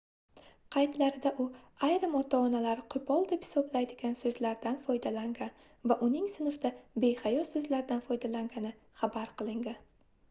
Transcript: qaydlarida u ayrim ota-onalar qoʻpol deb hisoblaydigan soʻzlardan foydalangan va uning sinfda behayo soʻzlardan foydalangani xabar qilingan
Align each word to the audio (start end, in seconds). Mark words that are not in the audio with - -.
qaydlarida 0.75 1.31
u 1.41 1.43
ayrim 1.87 2.15
ota-onalar 2.19 2.81
qoʻpol 2.95 3.27
deb 3.33 3.45
hisoblaydigan 3.47 4.17
soʻzlardan 4.23 4.79
foydalangan 4.87 5.63
va 5.93 5.99
uning 6.09 6.27
sinfda 6.39 6.73
behayo 7.07 7.47
soʻzlardan 7.55 8.05
foydalangani 8.09 8.75
xabar 9.05 9.35
qilingan 9.43 9.83